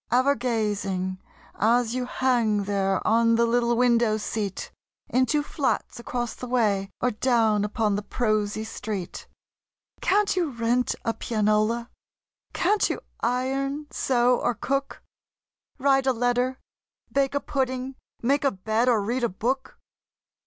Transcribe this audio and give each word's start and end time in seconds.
Ever 0.11 0.33
gazing, 0.33 1.19
as 1.53 1.93
you 1.93 2.07
hang 2.07 2.63
there 2.63 3.05
on 3.07 3.35
the 3.35 3.45
little 3.45 3.77
window 3.77 4.17
seat, 4.17 4.71
Into 5.09 5.43
flats 5.43 5.99
across 5.99 6.33
the 6.33 6.47
way 6.47 6.89
or 6.99 7.11
down 7.11 7.63
upon 7.63 7.95
the 7.95 8.01
prosy 8.01 8.63
street, 8.63 9.27
Can't 10.01 10.35
you 10.35 10.49
rent 10.49 10.95
a 11.05 11.13
pianola? 11.13 11.91
Can't 12.51 12.89
you 12.89 13.01
iron, 13.19 13.85
sew, 13.91 14.39
or 14.39 14.55
cook? 14.55 15.03
Write 15.77 16.07
a 16.07 16.13
letter, 16.13 16.57
bake 17.11 17.35
a 17.35 17.39
pudding, 17.39 17.93
make 18.23 18.43
a 18.43 18.49
bed 18.49 18.89
or 18.89 19.03
read 19.03 19.23
a 19.23 19.29
book? 19.29 19.77